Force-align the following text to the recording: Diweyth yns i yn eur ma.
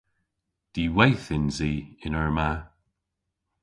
Diweyth 0.75 1.27
yns 1.35 1.57
i 1.71 1.73
yn 2.05 2.17
eur 2.19 2.31
ma. 2.37 2.51